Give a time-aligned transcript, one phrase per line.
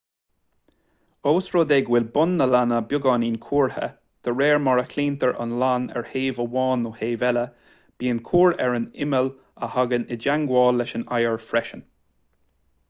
[1.31, 3.89] ós rud é go bhfuil bun na lainne beagáinín cuartha
[4.27, 7.43] dé réir mar a chlaontar an lann ar thaobh amháin nó taobh eile
[8.05, 9.31] bíonn cuar ar an imeall
[9.67, 11.85] a thagann i dteagmháil leis an oighear freisin